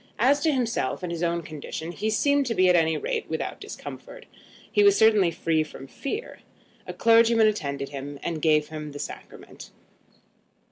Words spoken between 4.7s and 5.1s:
and was